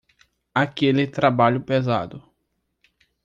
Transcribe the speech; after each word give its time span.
Aquele 0.55 1.05
trabalho 1.05 1.59
pesado 1.61 2.27